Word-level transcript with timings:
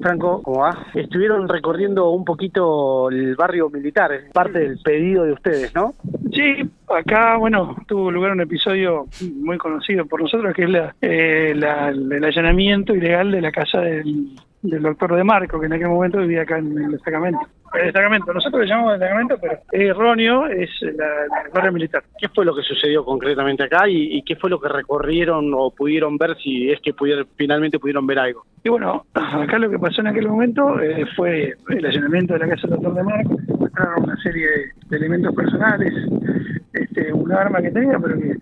Franco, 0.00 0.42
¿cómo 0.42 0.60
va? 0.60 0.86
Estuvieron 0.94 1.48
recorriendo 1.48 2.10
un 2.10 2.24
poquito 2.24 3.10
el 3.10 3.34
barrio 3.34 3.68
militar, 3.68 4.12
parte 4.32 4.60
del 4.60 4.78
pedido 4.78 5.24
de 5.24 5.32
ustedes, 5.32 5.74
¿no? 5.74 5.94
Sí, 6.32 6.68
acá, 6.88 7.36
bueno, 7.36 7.74
tuvo 7.86 8.10
lugar 8.10 8.32
un 8.32 8.40
episodio 8.40 9.06
muy 9.42 9.58
conocido 9.58 10.06
por 10.06 10.22
nosotros, 10.22 10.54
que 10.54 10.64
es 10.64 10.70
la, 10.70 10.94
eh, 11.00 11.52
la- 11.56 11.88
el 11.88 12.24
allanamiento 12.24 12.94
ilegal 12.94 13.32
de 13.32 13.40
la 13.40 13.50
casa 13.50 13.80
del, 13.80 14.36
del 14.62 14.82
doctor 14.82 15.16
De 15.16 15.24
Marco, 15.24 15.58
que 15.58 15.66
en 15.66 15.72
aquel 15.72 15.88
momento 15.88 16.18
vivía 16.18 16.42
acá 16.42 16.58
en 16.58 16.78
el 16.78 16.92
destacamento. 16.92 17.40
El 17.74 17.84
destacamento, 17.84 18.32
nosotros 18.32 18.62
le 18.62 18.68
llamamos 18.68 18.92
destacamento, 18.92 19.36
pero 19.40 19.54
es 19.72 19.80
erróneo, 19.80 20.46
es 20.46 20.70
la, 20.82 21.06
barrio 21.52 21.72
militar. 21.72 22.02
¿Qué 22.18 22.28
fue 22.28 22.44
lo 22.44 22.54
que 22.54 22.62
sucedió 22.62 23.04
concretamente 23.04 23.64
acá 23.64 23.88
y, 23.88 24.16
y 24.16 24.22
qué 24.22 24.36
fue 24.36 24.50
lo 24.50 24.60
que 24.60 24.68
recorrieron 24.68 25.52
o 25.54 25.70
pudieron 25.70 26.16
ver 26.16 26.36
si 26.38 26.70
es 26.70 26.80
que 26.80 26.94
pudieron, 26.94 27.26
finalmente 27.36 27.78
pudieron 27.78 28.06
ver 28.06 28.18
algo? 28.18 28.44
Y 28.64 28.68
bueno, 28.70 29.06
acá 29.14 29.58
lo 29.58 29.70
que 29.70 29.78
pasó 29.78 30.00
en 30.00 30.08
aquel 30.08 30.28
momento 30.28 30.80
eh, 30.80 31.06
fue 31.16 31.54
el 31.68 31.86
allanamiento 31.86 32.34
de 32.34 32.40
la 32.40 32.48
casa 32.48 32.62
del 32.62 32.70
doctor 32.70 32.94
De 32.94 33.02
Marco, 33.02 33.36
encontraron 33.48 34.04
una 34.04 34.16
serie 34.16 34.46
de, 34.88 34.96
elementos 34.96 35.34
personales, 35.34 35.92
este, 36.72 37.12
un 37.12 37.32
arma 37.32 37.62
que 37.62 37.70
tenía, 37.70 37.98
pero 37.98 38.18
que 38.18 38.36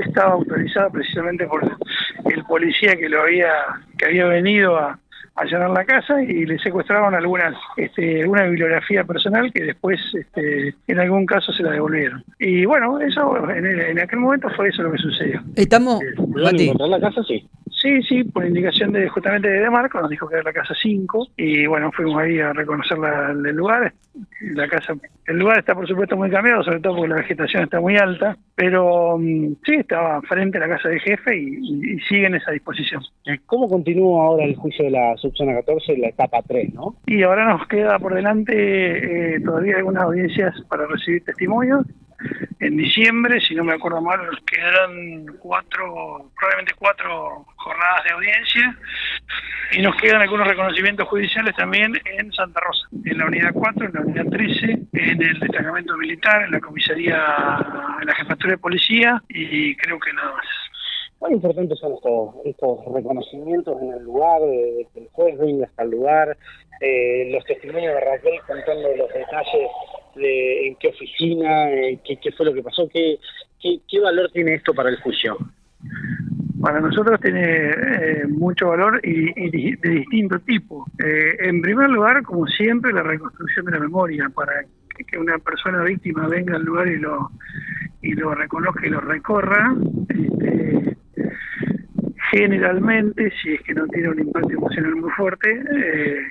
estaba 0.00 0.32
autorizada 0.32 0.90
precisamente 0.90 1.46
por 1.46 1.62
el 1.64 2.44
policía 2.44 2.96
que 2.96 3.08
lo 3.08 3.22
había, 3.22 3.52
que 3.96 4.06
había 4.06 4.26
venido 4.26 4.76
a 4.76 4.98
allanar 5.42 5.70
la 5.70 5.84
casa 5.84 6.22
y 6.22 6.44
le 6.46 6.58
secuestraron 6.58 7.14
algunas 7.14 7.54
este, 7.76 8.22
alguna 8.22 8.44
bibliografía 8.44 9.04
personal 9.04 9.52
que 9.52 9.64
después 9.64 10.00
este, 10.14 10.74
en 10.86 10.98
algún 11.00 11.26
caso 11.26 11.52
se 11.52 11.62
la 11.62 11.70
devolvieron 11.72 12.24
y 12.38 12.64
bueno 12.64 12.98
eso 13.00 13.48
en, 13.50 13.66
el- 13.66 13.80
en 13.80 14.00
aquel 14.00 14.18
momento 14.20 14.48
fue 14.56 14.68
eso 14.68 14.82
lo 14.82 14.92
que 14.92 14.98
sucedió 14.98 15.40
Estamos, 15.56 16.00
¿Pudieron 16.16 16.42
Mati, 16.44 16.64
encontrar 16.64 16.88
la 16.88 17.00
casa? 17.00 17.22
Sí. 17.24 17.46
Sí, 17.82 18.00
sí, 18.02 18.22
por 18.22 18.46
indicación 18.46 18.92
de 18.92 19.08
justamente 19.08 19.48
de 19.48 19.68
Marco, 19.68 20.00
nos 20.00 20.08
dijo 20.08 20.28
que 20.28 20.36
era 20.36 20.44
la 20.44 20.52
casa 20.52 20.72
5 20.80 21.26
y 21.36 21.66
bueno, 21.66 21.90
fuimos 21.90 22.16
ahí 22.22 22.38
a 22.38 22.52
reconocer 22.52 22.96
la, 22.96 23.32
el 23.32 23.56
lugar. 23.56 23.92
La 24.52 24.68
casa, 24.68 24.94
el 25.26 25.38
lugar 25.38 25.58
está 25.58 25.74
por 25.74 25.88
supuesto 25.88 26.16
muy 26.16 26.30
cambiado, 26.30 26.62
sobre 26.62 26.78
todo 26.78 26.94
porque 26.96 27.08
la 27.08 27.16
vegetación 27.16 27.64
está 27.64 27.80
muy 27.80 27.96
alta, 27.96 28.36
pero 28.54 29.16
mm, 29.18 29.54
sí, 29.64 29.74
estaba 29.74 30.20
frente 30.22 30.58
a 30.58 30.60
la 30.60 30.68
casa 30.76 30.90
del 30.90 31.00
jefe 31.00 31.36
y, 31.36 31.58
y- 31.60 31.94
y 31.94 32.00
sigue 32.00 32.26
en 32.26 32.36
esa 32.36 32.52
disposición. 32.52 33.02
¿Cómo 33.46 33.68
continúa 33.68 34.26
ahora 34.26 34.44
el 34.44 34.54
juicio 34.54 34.84
de 34.84 34.90
la 34.92 35.16
subzona 35.16 35.54
14, 35.54 35.96
la 35.98 36.08
etapa 36.08 36.40
3, 36.46 36.74
no? 36.74 36.94
Y 37.06 37.22
ahora 37.24 37.46
nos 37.48 37.66
queda 37.66 37.98
por 37.98 38.14
delante 38.14 39.34
eh, 39.36 39.40
todavía 39.40 39.78
algunas 39.78 40.04
audiencias 40.04 40.54
para 40.68 40.86
recibir 40.86 41.24
testimonios. 41.24 41.84
En 42.62 42.76
diciembre, 42.76 43.40
si 43.40 43.56
no 43.56 43.64
me 43.64 43.72
acuerdo 43.72 44.00
mal, 44.00 44.24
nos 44.24 44.38
cuatro, 45.40 46.30
probablemente 46.38 46.74
cuatro 46.78 47.44
jornadas 47.56 48.04
de 48.04 48.10
audiencia. 48.10 48.78
Y 49.72 49.82
nos 49.82 49.96
quedan 49.96 50.22
algunos 50.22 50.46
reconocimientos 50.46 51.08
judiciales 51.08 51.56
también 51.56 51.92
en 52.04 52.32
Santa 52.32 52.60
Rosa, 52.60 52.86
en 53.04 53.18
la 53.18 53.26
unidad 53.26 53.50
4, 53.52 53.86
en 53.86 53.92
la 53.92 54.00
unidad 54.02 54.26
13, 54.26 54.78
en 54.92 55.22
el 55.22 55.40
destacamento 55.40 55.96
militar, 55.96 56.44
en 56.44 56.52
la 56.52 56.60
comisaría, 56.60 57.16
en 58.00 58.06
la 58.06 58.14
jefatura 58.14 58.52
de 58.52 58.58
policía 58.58 59.20
y 59.28 59.74
creo 59.74 59.98
que 59.98 60.12
nada 60.12 60.32
más. 60.32 60.46
¿Cuán 61.18 61.32
importantes 61.32 61.80
son 61.80 61.94
estos, 61.94 62.34
estos 62.44 62.78
reconocimientos 62.94 63.82
en 63.82 63.92
el 63.92 64.04
lugar, 64.04 64.40
de 64.40 64.86
que 64.94 65.00
el 65.00 65.08
juez 65.10 65.36
venga 65.36 65.66
hasta 65.66 65.82
el 65.82 65.90
lugar, 65.90 66.36
eh, 66.80 67.28
los 67.32 67.44
testimonios 67.44 67.92
de 67.92 68.00
Raquel 68.00 68.40
contando 68.46 68.88
los 68.96 69.08
detalles 69.12 69.70
de 70.14 70.68
en 70.68 70.76
qué 70.76 70.88
oficina, 70.88 71.70
eh, 71.70 71.98
qué, 72.04 72.18
qué 72.22 72.32
fue 72.32 72.46
lo 72.46 72.54
que 72.54 72.62
pasó, 72.62 72.88
qué, 72.88 73.18
valor 74.00 74.30
tiene 74.32 74.54
esto 74.54 74.74
para 74.74 74.90
el 74.90 74.96
juicio? 75.00 75.36
para 76.60 76.80
nosotros 76.80 77.20
tiene 77.20 77.70
eh, 77.70 78.24
mucho 78.28 78.68
valor 78.68 79.00
y, 79.02 79.50
de 79.76 79.88
distinto 79.88 80.38
tipo. 80.40 80.86
Eh, 81.04 81.36
en 81.40 81.60
primer 81.60 81.90
lugar, 81.90 82.22
como 82.22 82.46
siempre, 82.46 82.92
la 82.92 83.02
reconstrucción 83.02 83.66
de 83.66 83.72
la 83.72 83.80
memoria, 83.80 84.28
para 84.32 84.64
que 85.10 85.18
una 85.18 85.38
persona 85.38 85.82
víctima 85.82 86.28
venga 86.28 86.54
al 86.54 86.62
lugar 86.62 86.86
y 86.86 86.98
lo, 86.98 87.32
y 88.00 88.12
lo 88.12 88.32
reconozca 88.34 88.86
y 88.86 88.90
lo 88.90 89.00
recorra. 89.00 89.74
Este, 90.08 90.96
generalmente, 92.30 93.32
si 93.42 93.54
es 93.54 93.62
que 93.62 93.74
no 93.74 93.86
tiene 93.88 94.10
un 94.10 94.20
impacto 94.20 94.50
emocional 94.50 94.94
muy 94.96 95.10
fuerte, 95.10 95.50
eh, 95.50 96.22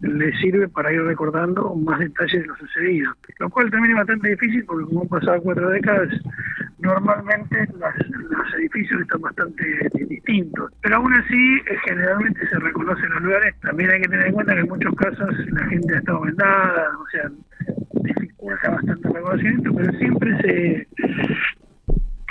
le 0.00 0.32
sirve 0.38 0.68
para 0.68 0.92
ir 0.92 1.02
recordando 1.02 1.74
más 1.76 1.98
detalles 1.98 2.42
de 2.42 2.46
lo 2.48 2.56
sucedido. 2.56 3.12
Lo 3.38 3.50
cual 3.50 3.70
también 3.70 3.92
es 3.92 3.98
bastante 3.98 4.30
difícil 4.30 4.64
porque 4.64 4.86
como 4.86 5.02
han 5.02 5.08
pasado 5.08 5.42
cuatro 5.42 5.68
décadas, 5.70 6.08
normalmente 6.78 7.68
las- 7.78 8.08
los 8.08 8.54
edificios 8.58 9.00
están 9.02 9.20
bastante 9.20 9.64
distintos. 10.08 10.72
Pero 10.82 10.96
aún 10.96 11.12
así, 11.14 11.56
eh, 11.56 11.76
generalmente 11.86 12.48
se 12.48 12.58
reconocen 12.58 13.10
los 13.10 13.22
lugares. 13.22 13.54
También 13.60 13.90
hay 13.90 14.00
que 14.02 14.08
tener 14.08 14.26
en 14.28 14.32
cuenta 14.32 14.54
que 14.54 14.60
en 14.60 14.68
muchos 14.68 14.94
casos 14.96 15.28
la 15.52 15.66
gente 15.66 15.94
ha 15.94 15.98
estado 15.98 16.20
vendada, 16.22 16.88
o 16.98 17.06
sea, 17.08 17.30
dificulta 18.02 18.70
bastante 18.70 19.08
el 19.08 19.14
reconocimiento, 19.14 19.74
pero 19.74 19.92
siempre 19.98 20.36
se 20.42 20.88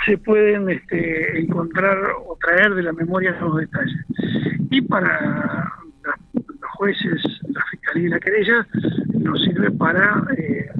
se 0.06 0.16
pueden 0.16 0.68
este, 0.70 1.40
encontrar 1.40 1.98
o 2.26 2.36
traer 2.40 2.74
de 2.74 2.82
la 2.82 2.92
memoria 2.94 3.32
nuevos 3.32 3.60
detalles. 3.60 3.94
Y 4.70 4.80
para 4.80 5.70
los 6.34 6.70
jueces, 6.72 7.22
y 7.94 8.08
la 8.08 8.20
querella, 8.20 8.66
nos 9.18 9.42
sirve 9.42 9.70
para 9.72 10.24
eh, 10.36 10.70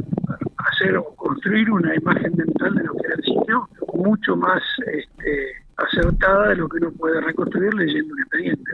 hacer 0.57 0.97
o 0.97 1.05
construir 1.17 1.71
una 1.71 1.95
imagen 1.95 2.33
mental 2.37 2.75
de 2.75 2.85
lo 2.85 2.95
que 2.95 3.07
era 3.07 3.17
el 3.17 3.25
sitio 3.25 3.69
mucho 3.95 4.37
más 4.37 4.63
este, 4.87 5.57
acertada 5.77 6.49
de 6.49 6.57
lo 6.57 6.69
que 6.69 6.79
uno 6.79 6.91
puede 6.93 7.21
reconstruir 7.21 7.75
leyendo 7.75 8.15
un 8.15 8.21
expediente. 8.21 8.71